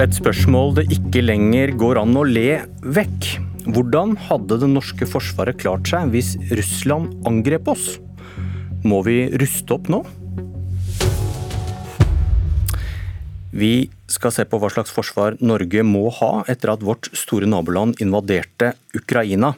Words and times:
Et 0.00 0.14
spørsmål 0.16 0.70
det 0.78 0.86
ikke 0.94 1.20
lenger 1.20 1.74
går 1.76 1.98
an 2.00 2.16
å 2.16 2.22
le 2.24 2.62
vekk. 2.80 3.26
Hvordan 3.68 4.14
hadde 4.30 4.56
det 4.62 4.70
norske 4.72 5.04
forsvaret 5.04 5.58
klart 5.60 5.90
seg 5.90 6.14
hvis 6.14 6.30
Russland 6.56 7.18
angrep 7.28 7.68
oss? 7.68 7.98
Må 8.80 9.02
vi 9.04 9.26
ruste 9.42 9.76
opp 9.76 9.90
nå? 9.92 10.00
Vi 13.52 13.90
skal 14.08 14.32
se 14.32 14.48
på 14.48 14.62
hva 14.62 14.72
slags 14.72 14.94
forsvar 14.96 15.36
Norge 15.44 15.84
må 15.84 16.06
ha 16.22 16.32
etter 16.48 16.72
at 16.72 16.86
vårt 16.86 17.12
store 17.12 17.50
naboland 17.52 18.00
invaderte 18.00 18.72
Ukraina. 18.96 19.52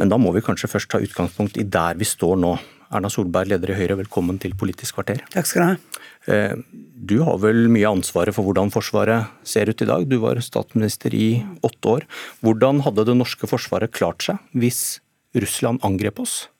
Men 0.00 0.08
da 0.08 0.16
må 0.16 0.32
vi 0.32 0.46
kanskje 0.48 0.72
først 0.78 0.94
ta 0.94 1.04
utgangspunkt 1.04 1.60
i 1.60 1.68
der 1.68 2.00
vi 2.00 2.08
står 2.08 2.40
nå. 2.40 2.56
Erna 2.92 3.08
Solberg, 3.08 3.48
leder 3.48 3.72
i 3.72 3.76
Høyre, 3.78 3.96
velkommen 4.02 4.38
til 4.40 4.52
Politisk 4.58 4.98
kvarter. 4.98 5.22
Takk 5.32 5.48
skal 5.48 5.62
du 5.62 5.68
ha. 5.70 6.00
Eh, 6.32 6.56
du 7.02 7.16
har 7.24 7.38
vel 7.40 7.64
mye 7.72 7.88
ansvaret 7.88 8.36
for 8.36 8.44
hvordan 8.46 8.72
Forsvaret 8.74 9.32
ser 9.48 9.70
ut 9.72 9.80
i 9.82 9.88
dag. 9.88 10.04
Du 10.10 10.18
var 10.22 10.40
statsminister 10.44 11.14
i 11.16 11.42
åtte 11.64 11.96
år. 11.96 12.06
Hvordan 12.44 12.84
hadde 12.84 13.06
det 13.08 13.16
norske 13.16 13.48
forsvaret 13.48 13.94
klart 13.96 14.28
seg 14.28 14.40
hvis 14.52 15.00
Russland 15.32 15.80
angrep 15.86 16.20
oss? 16.20 16.51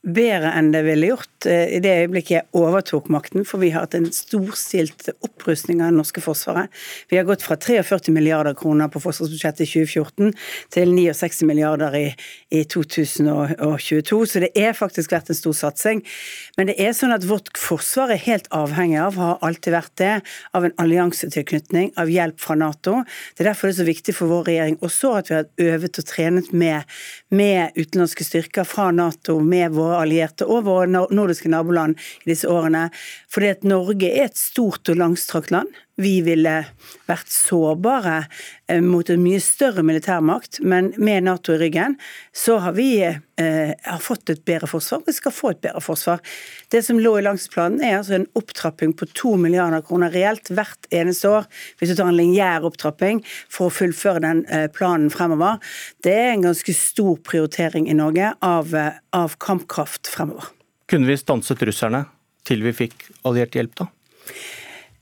Bedre 0.00 0.48
enn 0.56 0.70
det 0.72 0.80
ville 0.86 1.10
gjort 1.10 1.46
eh, 1.48 1.74
i 1.76 1.80
det 1.84 1.92
øyeblikket 2.04 2.32
jeg 2.32 2.46
overtok 2.56 3.10
makten, 3.12 3.44
for 3.44 3.60
vi 3.60 3.68
har 3.74 3.84
hatt 3.84 3.96
en 3.98 4.08
storstilt 4.14 5.10
opprustning 5.20 5.82
av 5.82 5.90
det 5.90 5.98
norske 5.98 6.22
forsvaret. 6.24 6.72
Vi 7.12 7.18
har 7.18 7.26
gått 7.28 7.44
fra 7.44 7.58
43 7.60 8.14
milliarder 8.14 8.56
kroner 8.56 8.88
på 8.92 9.02
forsvarsbudsjettet 9.04 9.66
i 9.66 9.68
2014 9.68 10.32
til 10.72 10.94
69 10.96 11.44
milliarder 11.48 11.96
i, 11.98 12.06
i 12.48 12.62
2022, 12.64 14.20
så 14.32 14.44
det 14.46 14.50
er 14.56 14.76
faktisk 14.76 15.12
vært 15.12 15.32
en 15.32 15.38
stor 15.38 15.58
satsing. 15.58 16.00
Men 16.56 16.70
det 16.70 16.78
er 16.80 16.96
sånn 16.96 17.12
at 17.14 17.28
vårt 17.28 17.52
forsvar 17.60 18.14
er 18.14 18.24
helt 18.24 18.48
avhengig 18.56 19.00
av, 19.04 19.20
har 19.20 19.44
alltid 19.44 19.76
vært 19.76 19.94
det, 20.00 20.14
av 20.56 20.64
en 20.64 20.76
alliansetilknytning, 20.80 21.92
av 22.00 22.08
hjelp 22.08 22.40
fra 22.40 22.56
Nato. 22.56 23.02
Det 23.36 23.44
er 23.44 23.52
derfor 23.52 23.68
det 23.68 23.76
er 23.76 23.82
så 23.82 23.88
viktig 23.90 24.16
for 24.16 24.32
vår 24.32 24.48
regjering 24.48 24.80
også 24.80 25.12
at 25.18 25.30
vi 25.30 25.36
har 25.36 25.76
øvet 25.76 26.00
og 26.00 26.08
trenet 26.08 26.50
med, 26.56 26.88
med 27.28 27.76
utenlandske 27.76 28.24
styrker 28.24 28.64
fra 28.68 28.88
Nato, 28.94 29.36
med 29.44 29.76
våre 29.76 29.89
våre 29.90 30.06
allierte 30.06 30.48
og 30.48 30.64
våre 30.68 30.88
nordiske 30.88 31.50
naboland 31.52 31.98
i 32.24 32.32
disse 32.32 32.48
årene. 32.50 32.88
Fordi 33.30 33.52
at 33.56 33.66
Norge 33.68 34.10
er 34.10 34.30
et 34.30 34.40
stort 34.40 34.88
og 34.90 35.00
langstrakt 35.02 35.52
land. 35.54 35.70
Vi 36.00 36.20
ville 36.24 36.54
vært 37.08 37.30
sårbare 37.32 38.22
eh, 38.70 38.80
mot 38.84 39.08
en 39.10 39.20
mye 39.22 39.40
større 39.42 39.82
militærmakt, 39.84 40.60
men 40.64 40.92
med 40.96 41.26
Nato 41.26 41.52
i 41.54 41.58
ryggen 41.60 41.96
så 42.36 42.56
har 42.64 42.76
vi 42.78 42.88
eh, 43.04 43.72
har 43.84 44.00
fått 44.02 44.32
et 44.32 44.44
bedre 44.48 44.68
forsvar. 44.70 45.02
Vi 45.06 45.14
skal 45.16 45.34
få 45.34 45.52
et 45.52 45.62
bedre 45.64 45.82
forsvar. 45.84 46.22
Det 46.72 46.82
som 46.86 47.00
lå 47.02 47.16
i 47.18 47.24
langtidsplanen 47.26 47.82
er 47.84 47.98
altså 47.98 48.16
en 48.16 48.28
opptrapping 48.38 48.94
på 48.96 49.08
to 49.12 49.34
milliarder 49.40 49.84
kroner 49.86 50.12
reelt 50.14 50.52
hvert 50.54 50.88
eneste 50.94 51.28
år, 51.28 51.48
hvis 51.80 51.92
du 51.92 51.98
tar 51.98 52.12
en 52.12 52.16
lineær 52.16 52.64
opptrapping 52.68 53.20
for 53.50 53.68
å 53.68 53.74
fullføre 53.80 54.24
den 54.24 54.44
eh, 54.48 54.68
planen 54.72 55.12
fremover. 55.12 55.60
Det 56.04 56.14
er 56.16 56.32
en 56.36 56.46
ganske 56.48 56.76
stor 56.76 57.18
prioritering 57.26 57.90
i 57.90 57.98
Norge 57.98 58.32
av, 58.46 58.72
av 59.16 59.36
kampkraft 59.42 60.08
fremover. 60.08 60.48
Kunne 60.90 61.10
vi 61.10 61.18
stanset 61.20 61.60
russerne 61.68 62.06
til 62.48 62.64
vi 62.64 62.72
fikk 62.74 63.04
alliert 63.28 63.54
hjelp, 63.54 63.76
da? 63.82 63.90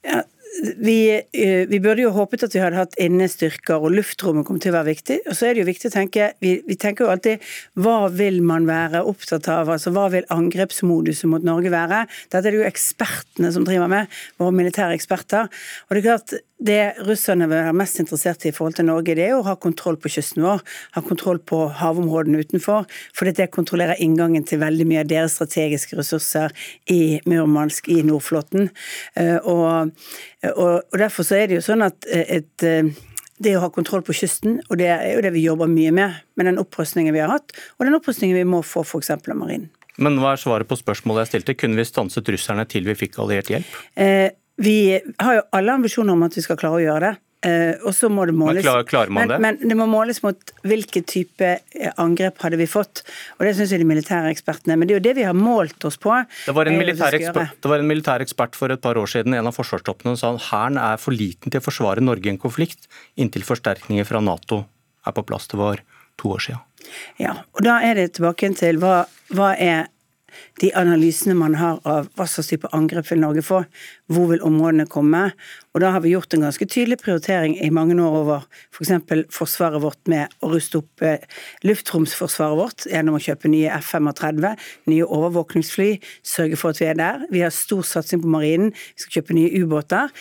Ja, 0.06 0.22
vi, 0.58 1.22
eh, 1.32 1.66
vi, 1.68 1.80
burde 1.80 2.02
jo 2.02 2.12
håpet 2.14 2.44
at 2.46 2.54
vi 2.54 2.62
hadde 2.62 2.78
hatt 2.78 2.96
innestyrker, 3.00 3.78
og 3.78 3.94
luftrommet 3.94 4.46
kom 4.48 4.58
til 4.62 4.72
å 4.72 4.78
være 4.78 4.90
viktig. 4.90 5.18
Og 5.28 5.36
så 5.36 5.48
er 5.48 5.54
det 5.54 5.62
jo 5.62 5.68
viktig 5.68 5.90
å 5.90 5.94
tenke 5.94 6.32
vi, 6.44 6.56
vi, 6.66 6.76
tenker 6.80 7.06
jo 7.06 7.12
alltid 7.12 7.44
hva 7.78 8.10
vil 8.14 8.40
man 8.46 8.66
være 8.68 9.04
opptatt 9.06 9.48
av? 9.52 9.70
altså 9.74 9.92
Hva 9.94 10.08
vil 10.14 10.28
angrepsmoduset 10.34 11.30
mot 11.30 11.44
Norge 11.46 11.72
være? 11.72 12.04
Dette 12.28 12.42
er 12.42 12.50
det 12.50 12.62
jo 12.62 12.68
ekspertene 12.68 13.52
som 13.54 13.66
driver 13.68 13.90
med, 13.92 14.18
våre 14.40 14.56
militære 14.56 14.98
eksperter. 14.98 15.50
Og 15.88 15.94
det 15.94 16.02
er 16.02 16.08
klart, 16.10 16.38
det 16.58 16.98
russerne 17.06 17.46
er 17.54 17.74
mest 17.76 18.00
interessert 18.02 18.44
i 18.44 18.50
i 18.50 18.54
forhold 18.54 18.78
til 18.78 18.88
Norge, 18.88 19.14
det 19.14 19.28
er 19.28 19.36
å 19.36 19.44
ha 19.46 19.54
kontroll 19.60 19.98
på 20.00 20.10
kysten 20.10 20.42
vår, 20.42 20.62
ha 20.96 21.02
kontroll 21.06 21.38
på 21.38 21.60
havområdene 21.78 22.40
utenfor. 22.42 22.88
For 23.14 23.30
det 23.30 23.50
kontrollerer 23.54 24.00
inngangen 24.02 24.46
til 24.48 24.62
veldig 24.62 24.86
mye 24.88 25.04
av 25.04 25.10
deres 25.10 25.36
strategiske 25.38 25.98
ressurser 25.98 26.54
i 26.90 27.20
Murmansk, 27.28 27.90
i 27.92 28.02
Nordflåten. 28.06 28.72
Eh, 29.14 29.36
og, 29.38 29.92
og, 30.54 30.74
og 30.82 30.98
derfor 30.98 31.28
så 31.28 31.38
er 31.38 31.46
det 31.48 31.60
jo 31.60 31.68
sånn 31.68 31.86
at 31.86 32.08
et 32.08 32.66
det 33.38 33.54
å 33.54 33.62
ha 33.62 33.70
kontroll 33.70 34.02
på 34.02 34.16
kysten, 34.18 34.58
og 34.66 34.80
det 34.80 34.88
er 34.90 35.12
jo 35.14 35.22
det 35.22 35.30
vi 35.34 35.44
jobber 35.44 35.70
mye 35.70 35.92
med, 35.94 36.22
med 36.38 36.48
den 36.50 36.58
opprustningen 36.58 37.14
vi 37.14 37.22
har 37.22 37.30
hatt, 37.30 37.54
og 37.78 37.86
den 37.86 37.94
opprustningen 37.98 38.38
vi 38.38 38.48
må 38.48 38.64
få 38.66 38.82
f.eks. 38.82 39.12
av 39.14 39.28
marinen. 39.38 39.68
Men 39.98 40.18
hva 40.22 40.34
er 40.34 40.42
svaret 40.42 40.68
på 40.70 40.78
spørsmålet 40.78 41.24
jeg 41.24 41.32
stilte? 41.32 41.56
Kunne 41.58 41.78
vi 41.78 41.86
stanset 41.86 42.28
russerne 42.30 42.66
til 42.70 42.86
vi 42.86 42.94
fikk 42.98 43.18
alliert 43.22 43.50
hjelp? 43.50 43.78
Eh, 43.98 44.30
vi 44.58 44.98
har 45.22 45.38
jo 45.38 45.46
alle 45.54 45.78
ambisjoner 45.78 46.16
om 46.16 46.26
at 46.26 46.36
vi 46.36 46.44
skal 46.44 46.58
klare 46.60 46.80
å 46.80 46.84
gjøre 46.84 47.08
det. 47.08 47.14
Uh, 47.46 47.78
og 47.86 47.92
så 47.94 48.08
må 48.10 48.24
det 48.26 48.32
måles 48.34 48.64
men 48.66 48.86
klarer 48.88 49.12
man 49.14 49.28
det? 49.30 49.36
Men, 49.38 49.60
men, 49.60 49.70
det 49.70 49.74
må 49.78 49.84
måles 49.86 50.18
mot 50.24 50.48
hvilke 50.66 51.04
type 51.06 51.46
eh, 51.46 51.92
angrep 52.02 52.40
hadde 52.42 52.58
vi 52.58 52.66
fått. 52.66 53.04
Og 53.36 53.44
det 53.46 53.52
syns 53.54 53.70
de 53.78 53.86
militære 53.86 54.32
ekspertene 54.34 54.74
Men 54.74 54.90
det 54.90 54.96
er 54.96 54.98
jo 54.98 55.04
det 55.04 55.12
vi 55.20 55.26
har 55.28 55.36
målt 55.38 55.86
oss 55.86 56.00
på. 56.02 56.16
Det 56.48 56.54
var, 56.56 56.66
en 56.66 56.80
militær, 56.80 57.14
ekspert, 57.14 57.60
det 57.62 57.70
var 57.70 57.84
en 57.84 57.86
militær 57.86 58.24
ekspert 58.24 58.58
for 58.58 58.74
et 58.74 58.82
par 58.82 58.98
år 58.98 59.06
siden, 59.12 59.36
en 59.38 59.46
av 59.46 59.54
forsvarstoppene, 59.54 60.16
som 60.18 60.34
sa 60.34 60.34
at 60.34 60.48
hæren 60.48 60.80
er 60.82 60.98
for 60.98 61.14
liten 61.14 61.54
til 61.54 61.62
å 61.62 61.66
forsvare 61.68 62.02
Norge 62.02 62.26
i 62.26 62.32
en 62.34 62.42
konflikt 62.42 62.90
inntil 63.14 63.46
forsterkninger 63.46 64.08
fra 64.08 64.24
Nato 64.24 64.64
er 65.06 65.14
på 65.14 65.26
plass. 65.30 65.46
Det 65.46 65.62
var 65.62 65.84
to 66.18 66.34
år 66.34 66.42
siden. 66.48 66.66
Ja, 67.22 67.36
og 67.54 67.62
da 67.62 67.78
er 67.86 68.00
det 68.00 68.16
tilbake 68.18 68.50
til 68.58 68.82
hva, 68.82 69.04
hva 69.30 69.52
er 69.54 69.86
de 70.62 70.72
analysene 70.76 71.36
man 71.38 71.56
har 71.58 71.80
av 71.88 72.08
hva 72.18 72.26
slags 72.28 72.50
type 72.52 72.70
angrep 72.76 73.08
vil 73.10 73.22
Norge 73.22 73.44
få, 73.44 73.62
hvor 74.12 74.28
vil 74.32 74.44
områdene 74.44 74.88
komme. 74.90 75.30
Og 75.74 75.82
da 75.82 75.92
har 75.94 76.02
vi 76.02 76.14
gjort 76.14 76.34
en 76.34 76.46
ganske 76.46 76.66
tydelig 76.66 76.98
prioritering 77.02 77.54
i 77.62 77.70
mange 77.70 77.94
år 78.02 78.16
over 78.22 78.46
f.eks. 78.74 78.90
For 79.08 79.48
forsvaret 79.48 79.82
vårt 79.82 80.10
med 80.10 80.32
å 80.42 80.50
ruste 80.52 80.80
opp 80.80 81.04
eh, 81.06 81.22
luftromsforsvaret 81.66 82.58
vårt 82.58 82.86
gjennom 82.90 83.18
å 83.18 83.22
kjøpe 83.22 83.50
nye 83.52 83.70
F-35, 83.78 84.48
nye 84.90 85.06
overvåkningsfly, 85.06 85.90
sørge 86.26 86.58
for 86.58 86.74
at 86.74 86.82
vi 86.82 86.88
er 86.90 86.98
der. 86.98 87.24
Vi 87.32 87.44
har 87.44 87.54
stor 87.54 87.84
satsing 87.86 88.22
på 88.24 88.32
marinen, 88.32 88.72
vi 88.72 89.04
skal 89.04 89.20
kjøpe 89.20 89.38
nye 89.38 89.62
ubåter. 89.62 90.12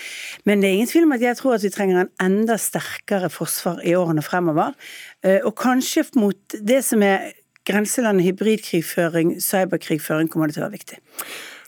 Men 0.45 0.61
det 0.61 0.69
er 0.69 0.77
ingen 0.77 0.91
tvil 0.91 1.07
om 1.07 1.17
at 1.17 1.25
jeg 1.25 1.39
tror 1.39 1.57
at 1.57 1.65
vi 1.65 1.73
trenger 1.73 2.03
en 2.03 2.13
enda 2.27 2.59
sterkere 2.61 3.31
forsvar 3.33 3.81
i 3.87 3.95
årene 3.97 4.25
fremover. 4.25 4.77
Eh, 5.25 5.41
og 5.41 5.55
kanskje 5.57 6.05
mot 6.19 6.59
det 6.61 6.83
som 6.85 7.03
er 7.05 7.31
grenselandet 7.67 8.29
hybridkrigføring, 8.29 9.37
cyberkrigføring 9.43 10.31
kommer 10.31 10.49
det 10.49 10.57
til 10.57 10.63
å 10.63 10.67
være 10.67 10.79
viktig. 10.79 11.01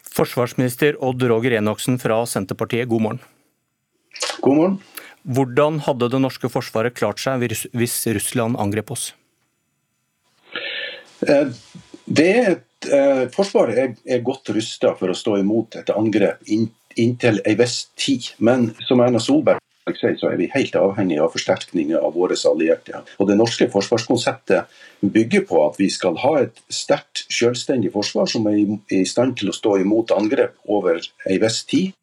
Forsvarsminister 0.10 0.98
Odd 1.06 1.24
Roger 1.30 1.58
Enoksen 1.60 2.00
fra 2.02 2.22
Senterpartiet, 2.28 2.90
god 2.90 3.06
morgen. 3.06 3.22
God 4.42 4.58
morgen. 4.58 4.80
Hvordan 5.30 5.82
hadde 5.86 6.10
det 6.10 6.22
norske 6.24 6.50
forsvaret 6.52 6.96
klart 6.98 7.20
seg 7.22 7.44
hvis 7.44 7.98
Russland 8.16 8.58
angrep 8.60 8.92
oss? 8.96 9.12
Eh, 11.28 11.52
det 12.08 12.30
er 12.31 12.52
eh, 12.88 13.26
Forsvaret 13.34 14.00
er, 14.06 14.24
godt 14.26 14.54
rusta 14.56 14.96
for 14.98 15.12
å 15.12 15.18
stå 15.18 15.38
imot 15.42 15.76
et 15.81 15.92
angrep 15.94 16.48
inntil 16.50 17.42
en 17.44 17.60
viss 17.60 17.81
tid. 18.00 18.31
Men 18.40 18.72
som 18.88 19.04
Erna 19.04 19.22
Solberg 19.22 19.60
så 19.97 20.29
er 20.29 20.38
vi 20.39 20.50
helt 20.53 20.75
avhengig 20.75 21.19
av 21.22 21.31
forsterkninger 21.33 21.97
av 21.97 22.13
våre 22.13 22.38
allierte. 22.50 23.01
Og 23.19 23.27
Det 23.27 23.38
norske 23.38 23.69
forsvarskonseptet 23.72 24.66
bygger 25.01 25.45
på 25.50 25.61
at 25.66 25.79
vi 25.79 25.89
skal 25.89 26.17
ha 26.17 26.33
et 26.41 26.59
sterkt, 26.69 27.25
selvstendig 27.31 27.91
forsvar 27.94 28.27
som 28.27 28.47
er 28.47 28.77
i 28.91 29.05
stand 29.05 29.38
til 29.38 29.50
å 29.50 29.55
stå 29.55 29.79
imot 29.79 30.11
angrep 30.11 30.55
over 30.67 31.00
en 31.00 31.41
viss 31.41 31.63
tid. 31.66 31.94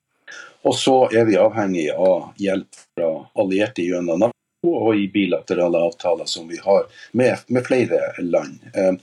Og 0.67 0.75
så 0.75 0.97
er 1.15 1.27
vi 1.29 1.39
avhengig 1.39 1.91
av 1.95 2.33
hjelp 2.43 2.81
fra 2.97 3.11
allierte 3.39 3.85
gjennom 3.87 4.25
NATO 4.27 4.73
og 4.73 4.97
i 4.99 5.07
bilaterale 5.13 5.79
avtaler 5.87 6.27
som 6.27 6.49
vi 6.49 6.59
har 6.59 6.89
med, 7.13 7.45
med 7.47 7.67
flere 7.67 8.01
land. 8.19 8.59
Eh, 8.75 8.97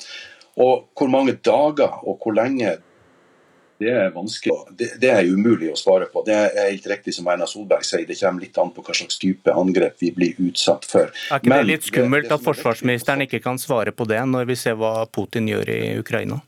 og 0.59 0.89
hvor 0.97 1.09
mange 1.09 1.37
dager 1.39 2.03
og 2.03 2.19
hvor 2.21 2.35
lenge 2.35 2.75
det 3.83 3.91
er 3.93 4.13
vanskelig. 4.15 4.55
Det, 4.79 4.89
det, 5.01 5.11
er 5.11 5.27
umulig 5.27 5.71
å 5.73 5.77
svare 5.79 6.07
på. 6.11 6.23
Det 6.27 6.35
er 6.35 6.71
helt 6.71 6.87
riktig 6.89 7.15
som 7.15 7.27
Erna 7.31 7.47
Solberg 7.49 7.85
sier, 7.87 8.05
det 8.07 8.17
kommer 8.19 8.45
litt 8.45 8.57
an 8.61 8.71
på 8.75 8.85
hva 8.85 8.95
slags 8.97 9.19
type 9.21 9.53
angrep 9.63 9.99
vi 10.01 10.13
blir 10.15 10.39
utsatt 10.47 10.87
for. 10.89 11.11
Er 11.11 11.41
ikke 11.41 11.51
Men, 11.51 11.63
det 11.63 11.71
litt 11.73 11.89
skummelt 11.89 12.27
det, 12.27 12.31
det 12.31 12.39
at 12.39 12.47
forsvarsministeren 12.47 13.27
ikke 13.27 13.43
kan 13.43 13.61
svare 13.61 13.93
på 13.95 14.07
det, 14.09 14.21
når 14.29 14.49
vi 14.49 14.59
ser 14.59 14.79
hva 14.79 14.95
Putin 15.11 15.51
gjør 15.51 15.73
i 15.73 15.81
Ukraina? 15.99 16.41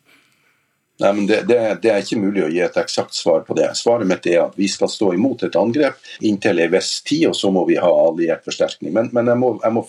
Nei, 0.97 1.13
men 1.13 1.25
det, 1.27 1.41
det, 1.49 1.57
det, 1.83 1.89
er 1.91 2.03
ikke 2.05 2.21
mulig 2.21 2.45
å 2.45 2.49
gi 2.53 2.61
et 2.63 2.77
eksakt 2.79 3.17
svar 3.17 3.41
på 3.43 3.55
det. 3.57 3.67
Svaret 3.75 4.07
mitt 4.07 4.27
er 4.31 4.45
at 4.45 4.53
vi 4.55 4.69
skal 4.71 4.87
stå 4.87 5.09
imot 5.17 5.43
et 5.43 5.57
angrep 5.59 5.97
inntil 6.23 6.61
en 6.63 6.71
viss 6.71 6.91
tid, 7.03 7.25
og 7.27 7.35
så 7.35 7.51
må 7.51 7.65
vi 7.67 7.75
ha 7.81 7.89
alliert 7.89 8.45
forsterkning. 8.47 8.93
Men, 8.95 9.09
men 9.11 9.27
jeg, 9.27 9.41
må, 9.41 9.49
jeg, 9.59 9.75
må, 9.75 9.83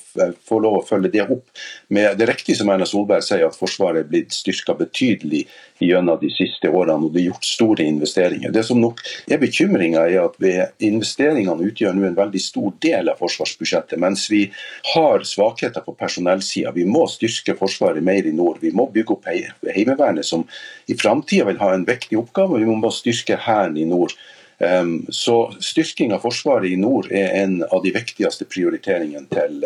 få 0.50 0.58
lov 0.64 0.80
å 0.80 0.84
følge 0.88 1.12
det 1.14 1.22
opp 1.28 1.62
med 1.94 2.18
det 2.18 2.26
riktige 2.26 2.58
som 2.58 2.72
Erna 2.74 2.88
Solberg 2.90 3.22
sier, 3.22 3.46
at 3.46 3.58
Forsvaret 3.58 4.02
er 4.02 4.10
blitt 4.10 4.34
styrka 4.34 4.74
betydelig 4.74 5.44
gjennom 5.78 6.18
de 6.18 6.32
siste 6.34 6.72
årene, 6.72 7.06
og 7.06 7.14
det 7.14 7.22
er 7.22 7.28
gjort 7.28 7.46
store 7.46 7.86
investeringer. 7.86 8.50
Det 8.50 8.64
som 8.66 8.80
nok 8.82 9.04
er 9.30 9.38
bekymringa, 9.38 10.08
er 10.10 10.24
at 10.24 10.82
investeringene 10.82 11.70
utgjør 11.70 11.94
nå 11.94 12.08
en 12.08 12.18
veldig 12.18 12.42
stor 12.42 12.74
del 12.82 13.12
av 13.12 13.20
forsvarsbudsjettet, 13.22 14.00
mens 14.02 14.26
vi 14.32 14.46
har 14.94 15.22
svakheter 15.28 15.86
på 15.86 15.94
personellsida. 15.94 16.74
Vi 16.74 16.88
må 16.88 17.06
styrke 17.12 17.54
Forsvaret 17.56 18.04
mer 18.04 18.26
i 18.26 18.34
nord. 18.34 18.58
Vi 18.60 18.72
må 18.74 18.88
bygge 18.92 19.14
opp 19.14 19.28
Heimevernet, 19.30 20.26
som 20.26 20.42
i 20.90 20.95
framtida 21.00 21.46
vil 21.48 21.60
ha 21.62 21.72
en 21.74 21.86
viktig 21.88 22.18
oppgave. 22.20 22.60
Vi 22.62 22.68
må 22.68 22.80
bare 22.82 22.96
styrke 22.96 23.38
Hæren 23.46 23.78
i 23.80 23.86
nord. 23.88 24.14
Um, 24.56 25.02
så 25.12 25.50
styrking 25.60 26.14
av 26.16 26.22
Forsvaret 26.24 26.72
i 26.72 26.78
nord 26.80 27.10
er 27.12 27.34
en 27.42 27.58
av 27.66 27.82
de 27.84 27.92
viktigste 27.92 28.46
prioriteringene 28.48 29.28
til, 29.28 29.58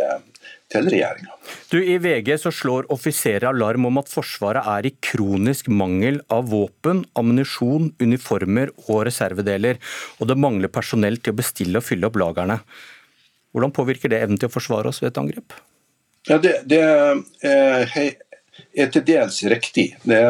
til 0.73 0.89
regjeringa. 0.91 1.37
I 1.79 1.99
VG 2.03 2.33
så 2.43 2.51
slår 2.55 2.89
offiserer 2.91 3.47
alarm 3.53 3.87
om 3.87 4.01
at 4.03 4.11
Forsvaret 4.11 4.67
er 4.67 4.89
i 4.91 4.95
kronisk 4.99 5.71
mangel 5.71 6.19
av 6.33 6.51
våpen, 6.51 7.05
ammunisjon, 7.19 7.93
uniformer 8.03 8.75
og 8.89 9.05
reservedeler. 9.07 9.79
Og 10.19 10.31
det 10.31 10.39
mangler 10.43 10.73
personell 10.75 11.21
til 11.23 11.37
å 11.37 11.41
bestille 11.43 11.79
og 11.79 11.87
fylle 11.87 12.11
opp 12.11 12.19
lagrene. 12.19 12.59
Hvordan 13.55 13.75
påvirker 13.75 14.11
det 14.11 14.25
evnen 14.25 14.39
til 14.43 14.51
å 14.51 14.55
forsvare 14.55 14.91
oss 14.91 15.03
ved 15.03 15.13
et 15.13 15.23
angrep? 15.23 15.55
Ja, 16.29 16.37
det, 16.39 16.53
det 16.71 16.83
er, 16.83 17.95
er 18.75 18.91
til 18.93 19.07
dels 19.07 19.41
riktig. 19.51 19.93
Det, 20.03 20.21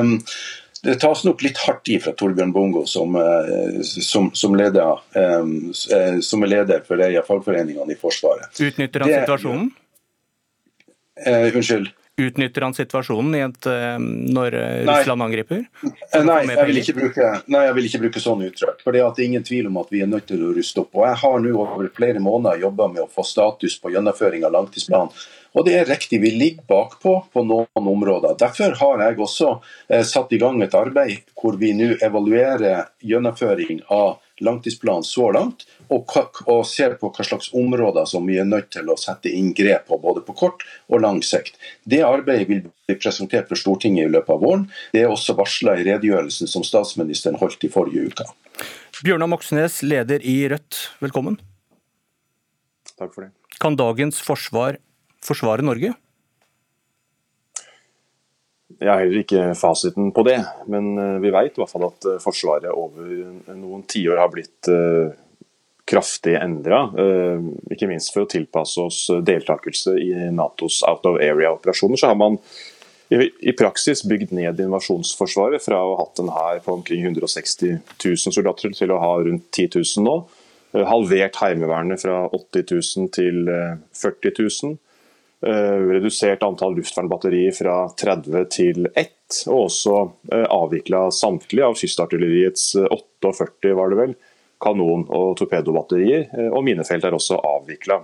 det 0.83 0.97
tas 1.03 1.25
nok 1.27 1.43
litt 1.45 1.59
hardt 1.61 1.89
i 1.93 1.99
fra 2.01 2.15
Torbjørn 2.17 2.53
Bongo, 2.55 2.87
som, 2.89 3.17
eh, 3.21 3.81
som, 3.85 4.31
som, 4.35 4.57
leder, 4.57 5.03
eh, 5.19 6.21
som 6.25 6.47
er 6.47 6.53
leder 6.55 6.85
for 6.87 7.01
de 7.01 7.21
fagforeningene 7.27 7.93
i 7.93 7.99
Forsvaret. 8.01 8.49
Utnytter 8.57 9.05
han 9.05 9.13
det, 9.13 9.23
situasjonen? 9.25 9.71
Uh, 11.21 11.51
unnskyld? 11.53 11.91
Utnytter 12.21 12.67
han 12.67 12.77
situasjonen 12.77 13.37
i 13.39 13.43
et, 13.47 13.69
når 14.01 14.57
nei, 14.57 14.85
Russland 14.89 15.25
angriper? 15.25 15.65
Nei 16.27 16.39
jeg, 16.45 16.67
vil 16.69 16.81
ikke 16.83 16.97
bruke, 16.99 17.29
nei, 17.49 17.65
jeg 17.69 17.77
vil 17.79 17.89
ikke 17.89 18.03
bruke 18.05 18.23
sånn 18.23 18.45
uttrykk. 18.49 18.83
For 18.85 18.97
Det 18.97 19.03
er 19.05 19.21
ingen 19.25 19.47
tvil 19.47 19.71
om 19.71 19.81
at 19.81 19.93
vi 19.95 20.03
er 20.05 20.11
nødt 20.11 20.29
til 20.31 20.45
å 20.45 20.53
ruste 20.57 20.85
opp. 20.85 20.93
Og 20.99 21.07
Jeg 21.09 21.21
har 21.25 21.43
nå 21.45 21.55
over 21.57 21.91
flere 21.97 22.23
måneder 22.23 22.65
jobba 22.67 22.91
med 22.93 23.05
å 23.07 23.11
få 23.11 23.25
status 23.27 23.79
på 23.81 23.95
gjennomføring 23.95 24.45
av 24.49 24.57
langtidsplanen 24.59 25.15
og 25.53 25.67
det 25.67 25.77
er 25.81 25.89
riktig, 25.89 26.21
vi 26.23 26.31
ligger 26.31 26.67
bakpå 26.71 27.15
på 27.33 27.43
noen 27.47 27.89
områder. 27.93 28.37
Derfor 28.39 28.77
har 28.79 29.05
jeg 29.05 29.19
også 29.19 29.53
eh, 29.89 30.05
satt 30.07 30.33
i 30.33 30.39
gang 30.39 30.61
et 30.63 30.77
arbeid 30.79 31.27
hvor 31.35 31.59
vi 31.59 31.73
nå 31.75 31.97
evaluerer 31.99 32.93
gjennomføring 33.03 33.83
av 33.91 34.21
langtidsplanen 34.45 35.07
så 35.07 35.29
langt, 35.35 35.67
og, 35.91 36.11
og, 36.47 36.65
ser 36.69 36.97
på 37.01 37.11
hva 37.11 37.27
slags 37.27 37.51
områder 37.57 38.07
som 38.09 38.27
vi 38.29 38.39
er 38.41 38.49
nødt 38.49 38.71
til 38.75 38.91
å 38.91 38.99
sette 39.01 39.33
inn 39.35 39.53
grep 39.57 39.89
på, 39.91 39.99
både 40.03 40.23
på 40.27 40.37
kort 40.39 40.65
og 40.89 41.03
lang 41.05 41.21
sikt. 41.27 41.59
Det 41.85 42.03
arbeidet 42.07 42.49
vil 42.49 42.63
bli 42.67 42.99
presentert 42.99 43.51
for 43.51 43.59
Stortinget 43.59 44.09
i 44.09 44.13
løpet 44.13 44.35
av 44.37 44.45
våren. 44.45 44.67
Det 44.95 45.05
er 45.05 45.13
også 45.13 45.37
varsla 45.39 45.77
i 45.79 45.87
redegjørelsen 45.89 46.51
som 46.51 46.67
statsministeren 46.67 47.41
holdt 47.41 47.67
i 47.67 47.73
forrige 47.73 48.11
uke. 48.11 48.29
Bjørnar 49.01 49.31
Moxnes, 49.33 49.81
leder 49.87 50.23
i 50.27 50.43
Rødt, 50.53 50.83
velkommen. 51.01 51.41
Takk 52.97 53.15
for 53.15 53.25
det. 53.25 53.33
Kan 53.61 53.77
dagens 53.81 54.21
forsvar 54.25 54.79
forsvare 55.25 55.65
Norge? 55.65 55.93
Jeg 58.81 58.89
har 58.89 59.03
heller 59.03 59.21
ikke 59.21 59.43
fasiten 59.61 60.09
på 60.17 60.23
det, 60.25 60.39
men 60.73 60.95
eh, 60.97 61.19
vi 61.21 61.33
vet 61.35 61.53
i 61.53 61.61
hvert 61.61 61.73
fall 61.73 61.85
at 61.91 62.07
eh, 62.09 62.21
Forsvaret 62.23 62.73
over 62.73 63.11
noen 63.53 63.83
tiår 63.85 64.17
har 64.17 64.31
blitt 64.33 64.71
eh, 64.73 65.13
kraftig 65.91 66.37
endra. 66.39 66.85
Ikke 67.75 67.89
minst 67.91 68.13
for 68.15 68.23
å 68.23 68.29
tilpasse 68.31 68.79
oss 68.79 68.99
deltakelse 69.27 69.97
i 69.99 70.13
Natos 70.31 70.85
out 70.87 71.09
of 71.09 71.19
area-operasjoner. 71.19 71.99
Så 71.99 72.07
har 72.07 72.15
man 72.15 72.37
i 73.11 73.51
praksis 73.59 74.05
bygd 74.07 74.31
ned 74.39 74.63
invasjonsforsvaret 74.63 75.65
fra 75.65 75.81
å 75.83 75.97
ha 75.97 76.05
hatt 76.05 76.23
en 76.23 76.31
hær 76.31 76.61
på 76.63 76.77
omkring 76.77 77.03
160 77.09 77.81
000 78.05 78.37
soldater 78.37 78.71
til 78.79 78.95
å 78.95 79.01
ha 79.03 79.11
rundt 79.19 79.49
10 79.51 79.81
000 79.81 80.07
nå. 80.07 80.15
Halvert 80.93 81.41
Heimevernet 81.43 82.05
fra 82.07 82.21
80 82.29 82.71
000 82.71 83.11
til 83.19 83.51
40 83.51 84.39
000. 84.39 84.79
Eh, 85.41 85.81
redusert 85.89 86.43
antall 86.45 86.75
luftvernbatterier 86.77 87.55
fra 87.57 87.87
30 87.97 88.43
til 88.53 88.85
1, 88.93 89.39
og 89.49 89.71
også 89.71 89.95
eh, 90.37 90.45
avvikla 90.45 91.07
samtlige 91.17 91.65
av 91.65 91.79
kystartilleriets 91.81 92.75
48 92.83 93.71
eh, 93.71 93.77
var 93.79 93.89
det 93.89 94.01
vel, 94.03 94.13
kanon- 94.61 95.07
og 95.09 95.39
torpedobatterier. 95.41 96.29
Og 96.53 96.61
minefelt 96.67 97.07
er 97.09 97.17
også 97.17 97.41
avvikla. 97.41 98.03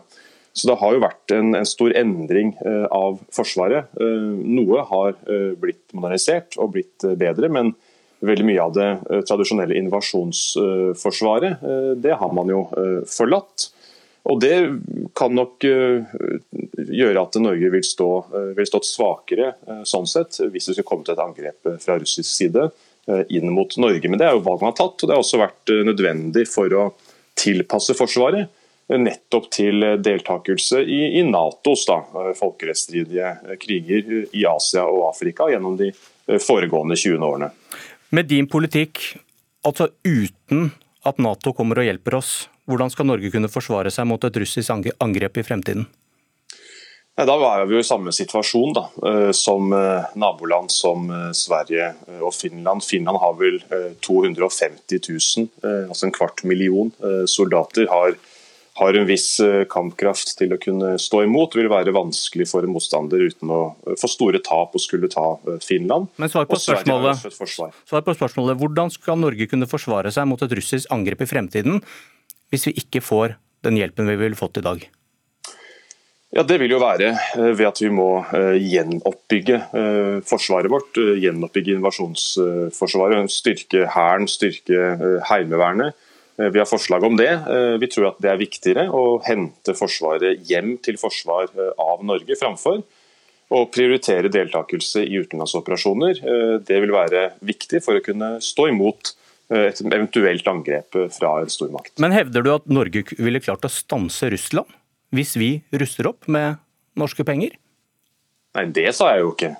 Så 0.57 0.71
det 0.71 0.79
har 0.81 0.97
jo 0.97 1.05
vært 1.05 1.37
en, 1.37 1.53
en, 1.59 1.69
stor 1.69 1.93
endring 2.01 2.55
av 2.65 3.19
Forsvaret. 3.37 3.93
Noe 4.01 4.87
har 4.89 5.19
blitt 5.61 5.93
modernisert 5.93 6.57
og 6.57 6.73
blitt 6.79 7.05
bedre, 7.21 7.51
men 7.53 7.75
veldig 8.25 8.47
mye 8.49 8.65
av 8.65 8.73
det 8.73 8.89
tradisjonelle 9.29 9.77
invasjonsforsvaret 9.83 11.61
det 12.01 12.17
har 12.17 12.33
man 12.33 12.49
jo 12.49 12.65
forlatt. 13.05 13.69
Og 14.27 14.41
Det 14.41 14.55
kan 15.15 15.35
nok 15.35 15.65
eh, 15.65 16.03
gjøre 16.77 17.23
at 17.23 17.39
Norge 17.41 17.71
vil, 17.73 17.85
stå, 17.87 18.09
eh, 18.35 18.51
vil 18.59 18.69
stått 18.69 18.89
svakere 18.89 19.53
eh, 19.55 19.83
sånn 19.87 20.09
sett, 20.11 20.41
hvis 20.51 20.67
det 20.67 20.77
skulle 20.77 20.89
komme 20.89 21.07
til 21.07 21.15
et 21.15 21.23
angrep 21.23 21.71
fra 21.83 21.99
russisk 22.01 22.31
side 22.31 22.69
inn 23.31 23.53
mot 23.55 23.71
Norge. 23.79 24.09
Men 24.11 24.19
det 24.19 24.27
er 24.27 24.33
jo 24.35 24.43
valg 24.43 24.65
man 24.65 24.73
har 24.73 24.79
tatt, 24.81 24.99
og 24.99 25.07
det 25.07 25.15
har 25.15 25.21
også 25.23 25.39
vært 25.39 25.71
nødvendig 25.87 26.43
for 26.51 26.73
å 26.75 26.87
tilpasse 27.39 27.95
Forsvaret 27.95 28.51
nettopp 28.91 29.47
til 29.55 29.87
deltakelse 30.03 30.81
i, 30.83 30.99
i 31.21 31.23
Natos 31.27 31.85
da, 31.87 32.01
folkerettsstridige 32.35 33.31
kriger 33.63 34.11
i 34.27 34.43
Asia 34.51 34.89
og 34.91 35.05
Afrika 35.13 35.47
gjennom 35.53 35.79
de 35.79 35.93
foregående 36.43 36.99
20 36.99 37.23
årene. 37.29 37.53
Med 38.11 38.27
din 38.31 38.51
politikk, 38.51 39.05
altså 39.63 39.93
uten 40.03 40.73
at 41.07 41.23
Nato 41.23 41.55
kommer 41.55 41.79
og 41.79 41.87
hjelper 41.87 42.19
oss, 42.19 42.35
hvordan 42.67 42.91
skal 42.91 43.07
Norge 43.09 43.31
kunne 43.31 43.51
forsvare 43.53 43.93
seg 43.95 44.09
mot 44.11 44.25
et 44.27 44.43
russisk 44.43 44.75
angrep 44.99 45.39
i 45.39 45.47
fremtiden? 45.47 45.87
Da 47.17 47.33
er 47.33 47.63
vi 47.65 47.79
jo 47.79 47.81
i 47.81 47.87
samme 47.87 48.13
situasjon 48.13 48.75
da, 48.77 48.83
eh, 49.09 49.31
som 49.33 49.73
eh, 49.73 50.05
naboland 50.21 50.69
som 50.69 51.09
eh, 51.09 51.31
Sverige 51.33 51.95
og 52.21 52.35
Finland. 52.37 52.85
Finland 52.85 53.23
har 53.23 53.39
vel 53.41 53.57
250 54.05 55.01
000, 55.01 55.47
altså 55.89 56.07
en 56.07 56.13
kvart 56.13 56.45
million 56.45 56.93
soldater. 57.27 57.89
har 57.89 58.19
har 58.77 58.93
en 58.93 59.07
viss 59.09 59.41
kampkraft 59.73 60.35
til 60.37 60.51
å 60.53 60.59
kunne 60.61 60.99
stå 61.01 61.23
imot. 61.25 61.55
Det 61.55 61.63
vil 61.63 61.71
være 61.73 61.95
vanskelig 61.97 62.45
for 62.51 62.67
en 62.67 62.75
motstander 62.75 63.23
uten 63.25 63.49
å 63.49 63.61
få 63.97 64.11
store 64.13 64.43
tap 64.45 64.77
og 64.77 64.83
skulle 64.85 65.09
ta 65.09 65.39
Finland. 65.65 66.11
Men 66.21 66.29
svar 66.29 66.45
på, 66.45 66.59
spørsmålet, 66.61 67.25
svar 67.89 68.05
på 68.05 68.17
spørsmålet. 68.19 68.61
Hvordan 68.61 68.93
skal 68.93 69.17
Norge 69.23 69.49
kunne 69.49 69.71
forsvare 69.71 70.13
seg 70.13 70.29
mot 70.29 70.45
et 70.45 70.53
russisk 70.61 70.93
angrep 70.93 71.25
i 71.25 71.31
fremtiden, 71.31 71.81
hvis 72.53 72.69
vi 72.69 72.77
ikke 72.83 73.03
får 73.05 73.37
den 73.67 73.79
hjelpen 73.79 74.09
vi 74.11 74.19
ville 74.21 74.39
fått 74.39 74.61
i 74.61 74.65
dag? 74.67 74.85
Ja, 76.37 76.43
Det 76.43 76.59
vil 76.61 76.75
jo 76.75 76.83
være 76.83 77.13
eh, 77.15 77.53
ved 77.57 77.69
at 77.69 77.79
vi 77.81 77.89
må 77.95 78.09
eh, 78.35 78.59
gjenoppbygge 78.61 79.57
eh, 79.79 80.17
forsvaret 80.27 80.69
vårt. 80.69 80.99
Gjenoppbygge 81.23 81.77
invasjonsforsvaret. 81.79 83.31
Styrke 83.33 83.87
Hæren, 83.95 84.29
styrke 84.29 85.21
Heimevernet. 85.31 85.97
Vi 86.37 86.61
har 86.61 86.69
forslag 86.69 87.01
om 87.01 87.15
det. 87.17 87.31
Vi 87.81 87.89
tror 87.89 88.11
at 88.11 88.19
det 88.21 88.29
er 88.29 88.37
viktigere 88.37 88.83
å 88.93 89.23
hente 89.25 89.73
Forsvaret 89.73 90.43
hjem 90.45 90.75
til 90.85 90.99
forsvar 91.01 91.49
av 91.81 92.03
Norge 92.05 92.37
framfor 92.37 92.83
å 93.57 93.63
prioritere 93.73 94.29
deltakelse 94.29 95.01
i 95.01 95.17
utenlandsoperasjoner. 95.23 96.21
Det 96.61 96.83
vil 96.85 96.93
være 96.93 97.31
viktig 97.41 97.81
for 97.81 97.97
å 97.97 98.05
kunne 98.05 98.35
stå 98.45 98.69
imot 98.69 99.15
et 99.53 99.81
eventuelt 99.81 100.49
angrep 100.51 100.97
fra 101.15 101.37
en 101.43 101.51
stormakt. 101.53 101.95
Men 102.03 102.15
hevder 102.15 102.43
du 102.43 102.51
at 102.57 102.67
Norge 102.67 103.05
ville 103.19 103.43
klart 103.43 103.67
å 103.67 103.71
stanse 103.71 104.31
Russland 104.33 104.73
hvis 105.15 105.37
vi 105.39 105.51
ruster 105.79 106.09
opp 106.11 106.27
med 106.27 106.59
norske 106.99 107.23
penger? 107.27 107.55
Nei, 108.57 108.67
det 108.75 108.89
sa 108.97 109.13
jeg 109.15 109.23
jo 109.23 109.31
ikke. 109.35 109.53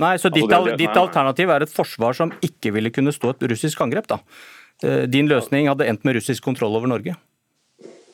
Nei, 0.00 0.16
Så 0.18 0.30
ditt, 0.32 0.48
altså, 0.48 0.72
det, 0.72 0.78
ditt 0.80 0.96
alternativ 0.96 1.52
er 1.54 1.66
et 1.66 1.74
forsvar 1.74 2.16
som 2.16 2.32
ikke 2.42 2.72
ville 2.74 2.90
kunne 2.94 3.12
stå 3.14 3.34
et 3.34 3.46
russisk 3.52 3.84
angrep? 3.84 4.08
da? 4.10 4.18
Eh, 4.82 5.04
din 5.10 5.28
løsning 5.30 5.68
hadde 5.70 5.86
endt 5.90 6.06
med 6.06 6.18
russisk 6.18 6.42
kontroll 6.42 6.74
over 6.78 6.90
Norge? 6.90 7.14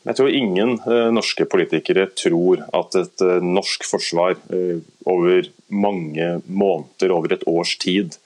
Jeg 0.01 0.17
tror 0.17 0.33
ingen 0.33 0.79
norske 1.13 1.45
politikere 1.45 2.07
tror 2.17 2.63
at 2.73 2.95
et 2.97 3.23
norsk 3.45 3.85
forsvar 3.85 4.39
over 5.05 5.49
mange 5.69 6.29
måneder, 6.49 7.13
over 7.13 7.35
et 7.37 7.45
års 7.45 7.75
tid, 7.77 8.17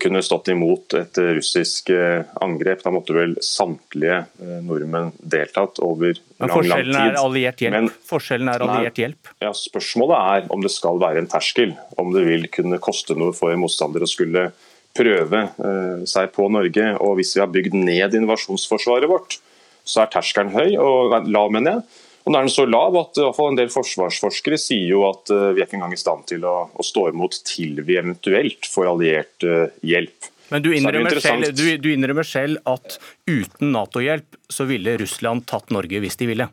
kunne 0.00 0.22
stått 0.22 0.48
imot 0.52 0.94
et 0.98 1.18
russisk 1.18 1.90
eh, 1.94 2.22
angrep. 2.44 2.82
Da 2.84 2.92
måtte 2.94 3.14
vel 3.16 3.36
samtlige 3.44 4.22
eh, 4.40 4.58
nordmenn 4.66 5.12
deltatt 5.18 5.80
over 5.84 6.12
lang, 6.14 6.50
lang 6.50 6.50
tid. 6.50 6.70
Forskjellen 6.70 7.00
er 7.02 7.20
alliert 7.20 7.62
hjelp? 7.64 7.76
Men, 7.76 7.90
forskjellen 8.10 8.52
er 8.52 8.66
alliert 8.66 9.00
hjelp? 9.00 9.32
Ja, 9.42 9.52
Spørsmålet 9.56 10.18
er 10.18 10.50
om 10.54 10.64
det 10.64 10.72
skal 10.74 11.00
være 11.02 11.22
en 11.22 11.30
terskel. 11.30 11.74
Om 12.00 12.12
det 12.16 12.26
vil 12.28 12.46
kunne 12.52 12.80
koste 12.82 13.16
noe 13.18 13.34
for 13.36 13.54
en 13.54 13.62
motstander 13.64 14.04
å 14.04 14.10
skulle 14.10 14.50
prøve 14.96 15.44
uh, 15.62 16.02
seg 16.08 16.32
på 16.34 16.48
Norge. 16.52 16.86
Og 17.02 17.16
hvis 17.18 17.34
vi 17.36 17.42
har 17.44 17.50
bygd 17.52 17.76
ned 17.78 18.16
invasjonsforsvaret 18.20 19.10
vårt, 19.10 19.38
så 19.86 20.04
er 20.04 20.12
terskelen 20.12 20.52
høy 20.54 20.76
og 20.78 21.14
lav, 21.30 21.50
mener 21.54 21.78
jeg. 21.78 22.06
Og 22.24 22.32
nå 22.32 22.38
er 22.38 22.46
den 22.46 22.52
så 22.52 22.66
lav 22.68 22.96
at 23.00 23.16
i 23.16 23.24
hvert 23.24 23.36
fall 23.36 23.52
en 23.52 23.58
del 23.58 23.72
forsvarsforskere 23.72 24.58
sier 24.60 24.90
jo 24.92 25.06
at 25.08 25.32
uh, 25.32 25.50
vi 25.54 25.62
er 25.62 25.66
ikke 25.66 25.78
engang 25.78 25.96
i 25.96 26.00
stand 26.00 26.26
til 26.28 26.44
å, 26.44 26.56
å, 26.68 26.84
stå 26.84 27.08
imot 27.14 27.40
til 27.48 27.80
vi 27.86 27.96
eventuelt 28.00 28.68
får 28.68 28.90
alliert 28.92 29.48
uh, 29.48 29.66
hjelp. 29.86 30.30
Men 30.50 30.64
du 30.64 30.72
innrømmer, 30.74 31.20
selv, 31.22 31.52
du, 31.54 31.64
du 31.78 31.92
innrømmer 31.92 32.26
selv 32.26 32.58
at 32.68 32.98
uten 33.30 33.70
Nato-hjelp 33.72 34.38
så 34.50 34.66
ville 34.68 34.96
Russland 35.00 35.46
tatt 35.48 35.70
Norge 35.70 36.02
hvis 36.02 36.18
de 36.20 36.26
ville. 36.32 36.48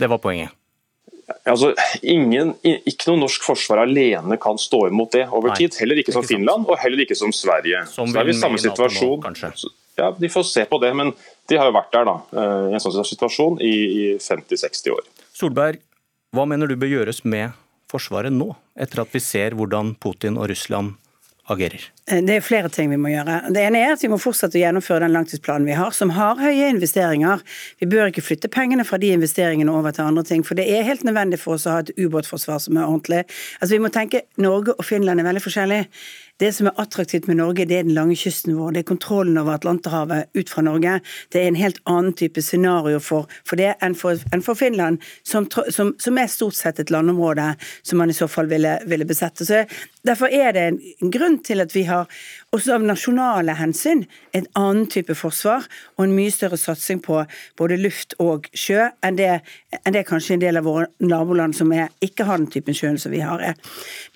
Det 0.00 0.08
var 0.10 0.18
poenget. 0.22 0.56
Altså, 1.46 1.70
ingen, 2.02 2.56
ikke 2.64 3.12
noe 3.12 3.20
norsk 3.22 3.44
forsvar 3.46 3.84
alene 3.84 4.34
kan 4.42 4.58
stå 4.58 4.88
imot 4.88 5.14
det 5.14 5.28
over 5.28 5.52
Nei, 5.52 5.60
tid. 5.62 5.76
Heller 5.78 6.00
ikke 6.02 6.14
som 6.14 6.26
Finland, 6.26 6.66
og 6.66 6.80
heller 6.82 7.04
ikke 7.04 7.16
som 7.18 7.30
Sverige. 7.34 7.84
Som 7.90 8.10
så 8.10 8.22
er 8.22 8.26
vi 8.26 8.34
i 8.34 8.40
samme 8.40 8.58
situasjon. 8.60 9.22
Nå, 9.22 9.70
ja, 10.00 10.10
de 10.16 10.32
får 10.32 10.46
se 10.48 10.64
på 10.68 10.80
det. 10.82 10.92
Men 10.96 11.12
de 11.50 11.58
har 11.60 11.70
jo 11.70 11.76
vært 11.76 11.92
der 11.94 12.08
da, 12.08 12.16
i 12.70 12.74
en 12.76 12.82
sånn 12.82 13.06
situasjon 13.06 13.60
i, 13.64 13.72
i 13.72 14.04
50-60 14.18 14.96
år. 14.96 15.06
Solberg, 15.36 15.82
hva 16.36 16.46
mener 16.46 16.70
du 16.70 16.76
bør 16.78 16.98
gjøres 16.98 17.24
med 17.26 17.56
Forsvaret 17.90 18.30
nå, 18.30 18.52
etter 18.78 19.02
at 19.02 19.14
vi 19.14 19.22
ser 19.22 19.56
hvordan 19.58 19.96
Putin 19.98 20.36
og 20.38 20.46
Russland 20.52 20.94
agerer? 21.50 21.88
Eh, 22.06 22.20
det 22.22 22.36
er 22.36 22.44
flere 22.44 22.70
ting 22.72 22.90
vi 22.92 22.98
må 23.00 23.10
gjøre. 23.10 23.40
Det 23.54 23.64
ene 23.66 23.80
er 23.82 23.94
at 23.96 24.04
vi 24.04 24.10
må 24.12 24.18
fortsette 24.20 24.58
å 24.58 24.62
gjennomføre 24.62 25.04
den 25.04 25.14
langtidsplanen 25.16 25.66
vi 25.66 25.76
har, 25.78 25.90
som 25.96 26.12
har 26.14 26.38
høye 26.40 26.70
investeringer. 26.70 27.42
Vi 27.82 27.88
bør 27.90 28.12
ikke 28.12 28.24
flytte 28.24 28.52
pengene 28.52 28.86
fra 28.86 29.00
de 29.02 29.12
investeringene 29.16 29.74
over 29.74 29.94
til 29.96 30.06
andre 30.06 30.24
ting, 30.26 30.46
for 30.46 30.58
det 30.58 30.68
er 30.70 30.86
helt 30.86 31.04
nødvendig 31.06 31.40
for 31.42 31.58
oss 31.58 31.66
å 31.66 31.76
ha 31.76 31.84
et 31.84 31.94
ubåtforsvar 31.98 32.62
som 32.62 32.78
er 32.78 32.86
ordentlig. 32.86 33.24
Altså 33.58 33.74
Vi 33.74 33.82
må 33.82 33.92
tenke 33.94 34.24
Norge 34.38 34.76
og 34.76 34.86
Finland 34.86 35.22
er 35.22 35.30
veldig 35.32 35.44
forskjellig. 35.46 35.84
Det 36.40 36.52
som 36.56 36.70
er 36.70 36.78
attraktivt 36.80 37.26
med 37.28 37.36
Norge, 37.36 37.66
det 37.68 37.76
er 37.76 37.84
den 37.84 37.92
lange 37.92 38.16
kysten 38.16 38.54
vår. 38.56 38.72
Det 38.72 38.80
er 38.80 38.88
kontrollen 38.88 39.36
over 39.36 39.58
Atlanterhavet 39.58 40.30
ut 40.32 40.48
fra 40.48 40.64
Norge. 40.64 40.94
Det 41.28 41.42
er 41.42 41.50
en 41.50 41.58
helt 41.60 41.80
annen 41.84 42.14
type 42.16 42.40
scenario 42.40 43.00
for, 43.04 43.28
for 43.44 43.60
det 43.60 43.74
enn 43.84 43.96
for, 43.98 44.16
enn 44.32 44.44
for 44.44 44.56
Finland, 44.56 45.04
som, 45.20 45.50
som, 45.68 45.92
som, 46.00 46.20
er 46.20 46.32
stort 46.32 46.56
sett 46.56 46.80
et 46.80 46.92
landområde 46.94 47.50
som 47.82 48.00
man 48.00 48.08
i 48.08 48.16
så 48.16 48.28
fall 48.28 48.48
ville, 48.48 48.78
ville 48.88 49.08
besette. 49.08 49.44
Så 49.44 49.66
Derfor 50.06 50.32
er 50.32 50.54
det 50.56 50.62
en 50.70 51.12
grunn 51.12 51.36
til 51.44 51.60
at 51.60 51.74
vi 51.76 51.84
har 51.84 52.08
også 52.50 52.72
av 52.74 52.82
nasjonale 52.82 53.54
hensyn 53.54 54.00
en 54.34 54.46
annen 54.58 54.88
type 54.90 55.14
forsvar 55.14 55.68
og 55.94 56.02
en 56.02 56.14
mye 56.16 56.32
større 56.34 56.56
satsing 56.58 56.98
på 57.04 57.20
både 57.58 57.76
luft 57.78 58.16
og 58.22 58.48
sjø 58.58 58.88
enn 59.06 59.18
det, 59.20 59.28
enn 59.84 59.94
det 59.94 60.02
kanskje 60.08 60.34
en 60.34 60.42
del 60.42 60.58
av 60.58 60.66
våre 60.66 60.88
naboland 60.98 61.54
som 61.54 61.70
er, 61.70 61.92
ikke 62.02 62.26
har 62.26 62.40
den 62.40 62.48
typen 62.50 62.74
sjøen 62.74 62.98
som 62.98 63.14
vi 63.14 63.20
har. 63.22 63.38
er. 63.38 63.54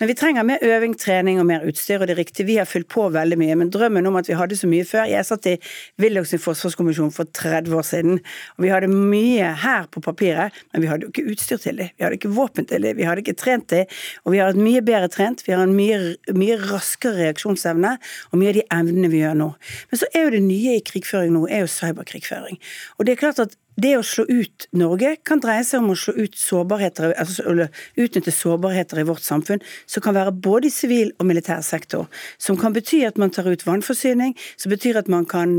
Men 0.00 0.10
vi 0.10 0.16
trenger 0.18 0.46
mer 0.48 0.64
øving, 0.66 0.96
trening 0.98 1.38
og 1.38 1.46
mer 1.46 1.62
utstyr, 1.68 2.00
og 2.00 2.10
det 2.10 2.16
er 2.16 2.22
riktig, 2.24 2.48
vi 2.48 2.58
har 2.58 2.66
fylt 2.66 2.88
på 2.90 3.06
veldig 3.14 3.38
mye. 3.38 3.58
Men 3.60 3.70
drømmen 3.70 4.10
om 4.10 4.18
at 4.18 4.28
vi 4.28 4.38
hadde 4.38 4.58
så 4.58 4.70
mye 4.70 4.86
før 4.88 5.06
Jeg 5.14 5.28
satt 5.28 5.46
i 5.46 5.54
Willochs 6.02 6.34
forsvarskommisjon 6.42 7.14
for 7.14 7.30
30 7.30 7.78
år 7.78 7.86
siden, 7.86 8.18
og 8.56 8.66
vi 8.66 8.74
hadde 8.74 8.90
mye 8.90 9.52
her 9.62 9.86
på 9.86 10.02
papiret, 10.02 10.50
men 10.72 10.82
vi 10.82 10.90
hadde 10.90 11.06
jo 11.06 11.14
ikke 11.14 11.36
utstyr 11.36 11.62
til 11.62 11.78
det. 11.78 11.92
Vi 11.94 12.06
hadde 12.06 12.18
ikke 12.18 12.34
våpen 12.34 12.66
til 12.66 12.82
det, 12.82 12.96
vi 12.98 13.06
hadde 13.06 13.22
ikke 13.22 13.38
trent 13.38 13.70
det, 13.70 13.86
og 14.24 14.34
vi 14.34 14.42
har 14.42 14.50
et 14.50 14.58
mye 14.58 14.82
bedre 14.82 15.12
trent, 15.12 15.46
vi 15.46 15.54
har 15.54 15.62
en 15.62 15.76
mye, 15.76 16.16
mye 16.34 16.58
raskere 16.66 17.20
reaksjonsevne 17.20 17.94
og 18.31 18.40
mye 18.40 18.52
av 18.52 18.59
de 18.59 18.64
evnene 18.78 19.11
vi 19.12 19.23
gjør 19.23 19.37
nå. 19.40 19.50
Men 19.90 20.00
så 20.00 20.09
er 20.12 20.26
jo 20.26 20.35
det 20.37 20.45
nye 20.47 20.78
i 20.78 20.85
krigføring 20.87 21.35
nå, 21.35 21.45
er 21.49 21.64
jo 21.64 21.73
cyberkrigføring. 21.75 22.61
Og 22.99 23.07
det 23.07 23.14
er 23.14 23.23
klart 23.25 23.43
at 23.43 23.57
det 23.81 23.95
å 23.99 24.04
slå 24.07 24.25
ut 24.28 24.66
Norge 24.76 25.14
kan 25.26 25.40
dreie 25.43 25.64
seg 25.66 25.83
om 25.83 25.93
å 25.93 25.99
slå 25.99 26.14
ut 26.16 26.37
sårbarheter, 26.38 27.14
altså 27.19 27.69
utnytte 27.99 28.33
sårbarheter 28.35 29.00
i 29.02 29.07
vårt 29.09 29.25
samfunn, 29.25 29.62
som 29.90 30.04
kan 30.04 30.14
være 30.16 30.35
både 30.45 30.69
i 30.69 30.75
sivil 30.75 31.11
og 31.19 31.26
militær 31.28 31.62
sektor. 31.66 32.07
Som 32.38 32.59
kan 32.61 32.75
bety 32.76 33.02
at 33.07 33.19
man 33.21 33.33
tar 33.35 33.49
ut 33.50 33.64
vannforsyning, 33.66 34.37
som 34.61 34.73
betyr 34.73 35.00
at 35.00 35.11
man 35.11 35.26
kan, 35.26 35.57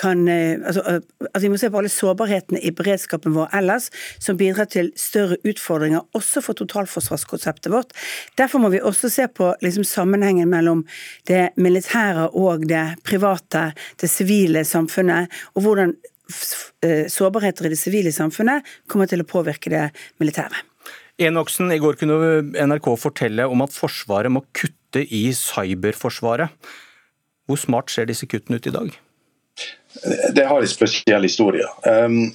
kan 0.00 0.24
altså, 0.28 0.82
altså 1.30 1.42
Vi 1.44 1.52
må 1.52 1.58
se 1.60 1.70
på 1.70 1.78
alle 1.78 1.92
sårbarhetene 1.92 2.62
i 2.62 2.72
beredskapen 2.74 3.36
vår 3.36 3.52
ellers, 3.60 3.90
som 4.18 4.38
bidrar 4.40 4.70
til 4.72 4.90
større 4.98 5.38
utfordringer 5.46 6.02
også 6.16 6.42
for 6.44 6.58
totalforsvarskonseptet 6.58 7.72
vårt. 7.72 7.94
Derfor 8.38 8.62
må 8.62 8.72
vi 8.74 8.82
også 8.82 9.10
se 9.12 9.28
på 9.28 9.52
liksom, 9.62 9.84
sammenhengen 9.86 10.50
mellom 10.50 10.84
det 11.28 11.52
militære 11.56 12.30
og 12.34 12.66
det 12.68 12.86
private, 13.06 13.70
det 14.00 14.10
sivile 14.10 14.64
samfunnet, 14.66 15.30
og 15.54 15.66
hvordan 15.66 15.94
Eh, 15.94 16.13
sårbarheter 16.28 17.66
i 17.68 17.72
det 17.72 17.80
sivile 17.80 18.12
samfunnet 18.14 18.64
kommer 18.90 19.08
til 19.10 19.22
å 19.24 19.28
påvirke 19.28 19.72
det 19.72 19.88
militære. 20.22 20.62
Enoksen, 21.24 21.70
I 21.70 21.78
går 21.78 21.98
kunne 22.00 22.42
NRK 22.66 22.88
fortelle 22.98 23.46
om 23.46 23.62
at 23.62 23.74
Forsvaret 23.74 24.32
må 24.34 24.42
kutte 24.56 25.04
i 25.04 25.28
cyberforsvaret. 25.36 26.50
Hvor 27.46 27.60
smart 27.60 27.92
ser 27.92 28.08
disse 28.08 28.26
kuttene 28.26 28.58
ut 28.58 28.66
i 28.66 28.74
dag? 28.74 28.94
Det 30.34 30.46
har 30.48 30.64
en 30.64 30.70
spesiell 30.70 31.22
historie. 31.22 31.66
Um, 31.86 32.32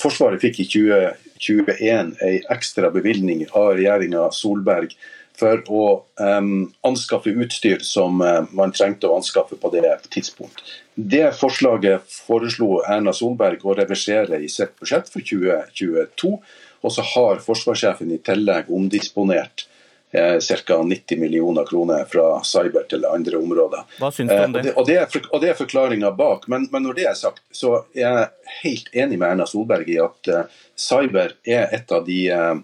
Forsvaret 0.00 0.40
fikk 0.40 0.62
i 0.62 0.68
2021 0.72 1.82
en 1.92 2.14
ekstra 2.54 2.88
bevilgning 2.94 3.44
av 3.50 3.74
regjeringa 3.76 4.30
Solberg 4.32 4.94
for 5.38 5.62
å 5.72 5.84
um, 6.20 6.68
anskaffe 6.86 7.32
utstyr 7.32 7.82
som 7.86 8.20
uh, 8.20 8.44
man 8.52 8.74
trengte 8.74 9.08
å 9.08 9.16
anskaffe 9.18 9.58
på 9.58 9.72
det 9.74 9.86
tidspunkt. 10.12 10.62
Det 10.94 11.30
forslaget 11.38 12.04
foreslo 12.26 12.82
Erna 12.84 13.14
Solberg 13.16 13.64
å 13.64 13.76
reversere 13.78 14.42
i 14.44 14.50
sitt 14.52 14.74
budsjett 14.80 15.08
for 15.08 15.24
2022. 15.24 16.36
Og 16.82 16.92
så 16.92 17.04
har 17.14 17.42
forsvarssjefen 17.44 18.10
i 18.12 18.18
tillegg 18.26 18.70
omdisponert 18.74 19.66
eh, 20.12 20.38
ca. 20.66 20.82
90 20.82 21.18
millioner 21.18 21.64
kroner 21.64 22.04
fra 22.04 22.44
cyber 22.44 22.86
til 22.90 23.06
andre 23.08 23.38
områder. 23.38 23.86
Hva 23.98 24.10
syns 24.12 24.32
du 24.32 24.38
om 24.38 24.56
det? 24.56 24.66
Eh, 24.68 24.76
og, 24.76 24.86
det 24.88 24.98
er, 25.00 25.26
og 25.30 25.42
det 25.42 25.52
er 25.52 25.58
forklaringa 25.58 26.12
bak. 26.18 26.48
Men, 26.52 26.68
men, 26.72 26.86
når 26.86 26.98
det 26.98 27.08
er 27.08 27.18
sagt, 27.18 27.42
så 27.54 27.84
er 27.94 28.02
jeg 28.02 28.28
helt 28.62 28.94
enig 29.04 29.18
med 29.18 29.30
Erna 29.30 29.48
Solberg 29.48 29.88
i 29.90 29.98
at 30.02 30.32
eh, 30.32 30.60
cyber 30.76 31.36
er 31.48 31.72
et 31.72 31.94
av 31.94 32.06
de 32.08 32.20
eh, 32.34 32.54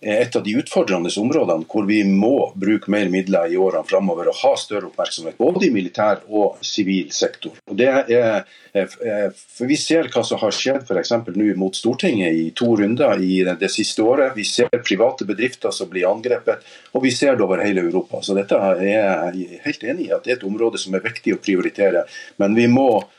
et 0.00 0.36
av 0.36 0.44
de 0.46 0.54
utfordrende 0.54 1.10
områdene 1.18 1.66
hvor 1.66 1.86
vi 1.88 2.04
må 2.06 2.52
bruke 2.54 2.90
mer 2.92 3.08
midler 3.10 3.50
i 3.50 3.56
årene 3.58 3.86
framover 3.88 4.30
og 4.30 4.38
ha 4.44 4.52
større 4.60 4.86
oppmerksomhet, 4.92 5.38
både 5.40 5.66
i 5.66 5.72
militær 5.74 6.22
og 6.28 6.60
sivil 6.62 7.10
sektor. 7.14 7.56
Og 7.66 7.78
det 7.80 7.88
er, 7.90 8.46
for 8.76 9.66
Vi 9.66 9.76
ser 9.76 10.06
hva 10.12 10.22
som 10.22 10.38
har 10.38 10.54
skjedd 10.54 10.86
f.eks. 10.86 11.12
nå 11.34 11.48
mot 11.58 11.74
Stortinget 11.74 12.32
i 12.32 12.46
to 12.54 12.70
runder 12.78 13.18
i 13.18 13.42
det 13.42 13.70
siste 13.74 14.02
året. 14.06 14.36
Vi 14.36 14.46
ser 14.46 14.70
private 14.70 15.26
bedrifter 15.26 15.74
som 15.74 15.90
blir 15.90 16.06
angrepet, 16.08 16.62
og 16.94 17.02
vi 17.02 17.10
ser 17.10 17.34
det 17.34 17.44
over 17.44 17.64
hele 17.64 17.82
Europa. 17.82 18.22
Så 18.22 18.38
dette 18.38 18.54
er 18.54 18.84
jeg 18.86 19.60
helt 19.66 19.84
enig 19.84 20.08
i 20.08 20.14
at 20.14 20.24
det 20.24 20.36
er 20.36 20.38
et 20.38 20.46
område 20.48 20.78
som 20.78 20.94
er 20.94 21.02
viktig 21.02 21.34
å 21.34 21.42
prioritere. 21.42 22.06
Men 22.38 22.54
vi 22.54 22.70
må 22.70 22.90
Eh, 23.00 23.17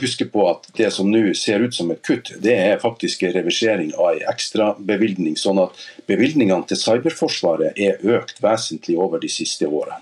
huske 0.00 0.24
på 0.32 0.44
at 0.48 0.68
det 0.78 0.88
som 0.94 1.10
nå 1.12 1.34
ser 1.36 1.60
ut 1.60 1.74
som 1.76 1.90
et 1.92 2.00
kutt, 2.04 2.30
det 2.40 2.54
er 2.56 2.80
faktisk 2.80 3.22
en 3.22 3.34
reversering 3.36 3.90
av 3.96 4.14
en 4.14 4.28
ekstrabevilgning. 4.32 5.36
Sånn 5.36 5.60
at 5.60 5.76
bevilgningene 6.08 6.64
til 6.70 6.80
cyberforsvaret 6.80 7.76
er 7.76 8.00
økt 8.16 8.40
vesentlig 8.44 8.96
over 8.96 9.20
de 9.20 9.30
siste 9.32 9.68
årene. 9.68 10.00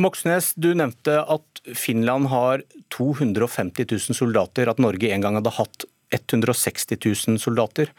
Moxnes, 0.00 0.52
du 0.56 0.72
nevnte 0.76 1.18
at 1.20 1.62
Finland 1.76 2.30
har 2.30 2.62
250 2.94 3.88
000 3.90 4.16
soldater, 4.16 4.70
at 4.70 4.80
Norge 4.80 5.10
en 5.12 5.24
gang 5.24 5.36
hadde 5.40 5.52
hatt 5.56 5.86
160 6.14 6.96
000 7.00 7.40
soldater. 7.42 7.90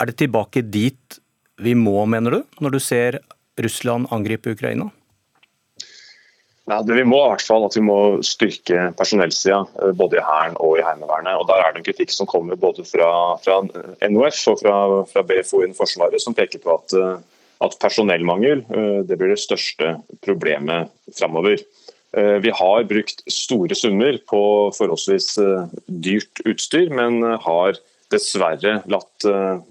Er 0.00 0.10
det 0.10 0.18
tilbake 0.22 0.62
dit 0.62 1.18
vi 1.62 1.74
må, 1.78 1.98
mener 2.04 2.38
du, 2.38 2.40
når 2.60 2.76
du 2.76 2.80
ser 2.82 3.20
Russland 3.60 4.08
angripe 4.12 4.52
Ukraina? 4.52 4.90
Nei, 6.66 6.80
det 6.82 6.96
Vi 6.98 7.06
må 7.06 7.20
i 7.22 7.28
hvert 7.30 7.46
fall 7.46 7.64
at 7.66 7.76
vi 7.78 7.84
må 7.86 7.96
styrke 8.26 8.88
personellsida, 8.98 9.60
eh, 9.82 9.92
både 9.94 10.18
i 10.18 10.24
Hæren 10.26 10.56
og 10.58 10.80
i 10.80 10.82
Heimevernet. 10.82 11.38
og 11.38 11.46
Der 11.46 11.62
er 11.62 11.72
det 11.72 11.80
en 11.80 11.86
kritikk 11.86 12.10
som 12.10 12.26
kommer 12.26 12.58
både 12.58 12.82
fra, 12.82 13.38
fra 13.38 13.60
NOF 14.10 14.40
og 14.50 14.60
fra, 14.60 14.76
fra 15.06 15.22
BFO 15.22 15.62
innen 15.62 15.78
Forsvaret, 15.78 16.20
som 16.20 16.34
peker 16.34 16.58
på 16.58 16.74
at, 16.74 16.92
eh, 16.98 17.18
at 17.62 17.78
personellmangel 17.78 18.64
eh, 18.66 19.02
det 19.06 19.18
blir 19.18 19.30
det 19.30 19.38
største 19.38 20.00
problemet 20.22 20.90
framover. 21.14 21.62
Vi 22.16 22.48
har 22.48 22.84
brukt 22.88 23.18
store 23.28 23.74
summer 23.76 24.16
på 24.30 24.40
forholdsvis 24.72 25.34
dyrt 25.84 26.40
utstyr, 26.48 26.88
men 26.88 27.20
har 27.20 27.76
dessverre 28.08 28.78
latt 28.88 29.26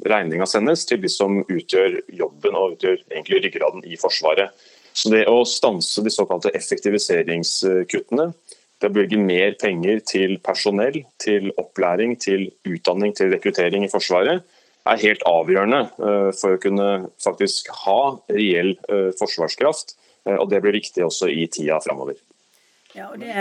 regninga 0.05 0.45
sendes 0.45 0.83
til 0.85 1.01
de 1.01 1.09
som 1.09 1.39
utgjør 1.41 2.03
jobben 2.13 2.53
og 2.59 2.75
utgjør 2.75 3.01
ryggraden 3.31 3.87
i 3.87 3.97
Forsvaret. 3.97 4.53
Så 4.95 5.11
det 5.11 5.25
å 5.27 5.41
stanse 5.47 6.03
de 6.03 6.11
såkalte 6.13 6.53
effektiviseringskuttene, 6.55 8.29
det 8.79 8.89
å 8.89 8.93
bevilge 8.93 9.19
mer 9.19 9.55
penger 9.59 10.01
til 10.07 10.37
personell, 10.43 11.01
til 11.21 11.51
opplæring, 11.59 12.15
til 12.19 12.47
utdanning, 12.67 13.15
til 13.15 13.31
rekruttering 13.33 13.87
i 13.87 13.91
Forsvaret, 13.91 14.43
er 14.85 15.01
helt 15.01 15.23
avgjørende 15.27 15.81
eh, 15.89 16.31
for 16.37 16.55
å 16.55 16.61
kunne 16.61 16.89
faktisk 17.23 17.71
ha 17.83 17.99
reell 18.29 18.75
eh, 18.87 19.11
forsvarskraft. 19.17 19.95
Eh, 20.27 20.37
og 20.37 20.49
Det 20.51 20.61
blir 20.63 20.77
viktig 20.77 21.05
også 21.05 21.31
i 21.31 21.47
tida 21.51 21.79
framover. 21.83 22.19
Ja, 22.95 23.09
og 23.11 23.19
det, 23.19 23.31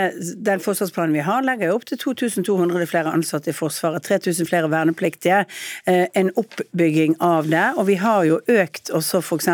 Den 0.43 0.59
forsvarsplanen 0.59 1.15
vi 1.15 1.21
har, 1.23 1.43
legger 1.47 1.69
jo 1.69 1.77
opp 1.77 1.85
til 1.87 1.99
2200 2.01 2.87
flere 2.91 3.13
ansatte 3.15 3.53
i 3.53 3.55
Forsvaret, 3.55 4.03
3000 4.03 4.49
flere 4.49 4.67
vernepliktige, 4.67 5.45
eh, 5.87 6.09
en 6.19 6.31
oppbygging 6.35 7.15
av 7.23 7.47
det. 7.47 7.63
Og 7.79 7.87
vi 7.87 7.95
har 8.01 8.25
jo 8.27 8.41
økt 8.51 8.91
også 8.91 9.23
f.eks. 9.23 9.47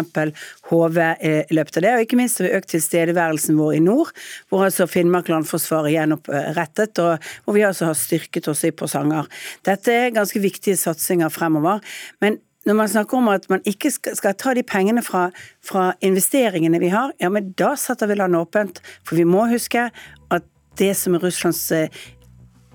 HV 0.71 0.99
i 1.21 1.35
løpet 1.53 1.77
av 1.77 1.85
det, 1.85 1.93
og 1.93 2.05
ikke 2.07 2.17
minst 2.17 2.41
har 2.41 2.49
vi 2.49 2.57
økt 2.57 2.73
tilstedeværelsen 2.73 3.59
vår 3.61 3.77
i 3.77 3.85
nord, 3.85 4.09
hvor 4.49 4.65
altså 4.65 4.89
Finnmark 4.89 5.29
landforsvar 5.29 5.85
er 5.85 5.99
gjenopprettet, 5.99 7.01
og 7.03 7.33
hvor 7.45 7.59
vi 7.59 7.67
altså 7.69 7.91
har 7.91 7.99
styrket 7.99 8.49
oss 8.49 8.65
i 8.65 8.73
Porsanger. 8.73 9.29
Dette 9.67 9.93
er 9.93 10.15
ganske 10.17 10.41
viktige 10.41 10.81
satsinger 10.81 11.29
fremover. 11.29 11.85
men 12.21 12.41
når 12.65 12.77
man 12.77 12.89
snakker 12.89 13.17
om 13.17 13.29
at 13.31 13.47
man 13.49 13.63
ikke 13.65 13.89
skal, 13.91 14.35
ta 14.37 14.53
de 14.53 14.63
pengene 14.67 15.03
fra, 15.05 15.29
fra, 15.65 15.91
investeringene 16.05 16.81
vi 16.81 16.91
har, 16.93 17.13
ja, 17.21 17.29
men 17.33 17.53
da 17.57 17.73
setter 17.79 18.09
vi 18.11 18.19
landet 18.19 18.43
åpent. 18.43 18.81
For 19.07 19.17
vi 19.17 19.25
må 19.25 19.47
huske 19.49 19.87
at 20.31 20.49
det 20.79 20.91
som 20.97 21.17
er 21.17 21.25
Russlands 21.25 21.63
eh, 21.75 22.03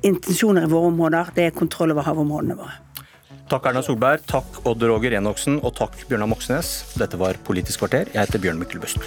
intensjoner 0.06 0.66
i 0.66 0.72
våre 0.72 0.90
områder, 0.90 1.30
det 1.36 1.48
er 1.48 1.54
kontroll 1.56 1.94
over 1.94 2.06
havområdene 2.06 2.58
våre. 2.58 2.82
Takk 3.46 3.68
Erna 3.70 3.82
Solberg, 3.86 4.24
takk 4.26 4.64
Odd 4.66 4.82
Roger 4.90 5.14
Enoksen 5.20 5.60
og 5.62 5.76
takk 5.78 5.94
Bjørnar 6.08 6.32
Moxnes. 6.32 6.80
Dette 6.98 7.20
var 7.20 7.38
Politisk 7.46 7.84
kvarter. 7.84 8.10
Jeg 8.10 8.26
heter 8.26 8.42
Bjørn 8.42 8.58
Myklebust. 8.58 9.06